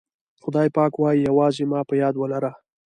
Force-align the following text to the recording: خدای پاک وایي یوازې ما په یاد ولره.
خدای 0.43 0.69
پاک 0.77 0.93
وایي 0.99 1.21
یوازې 1.29 1.63
ما 1.71 1.79
په 1.89 1.93
یاد 2.01 2.15
ولره. 2.17 2.51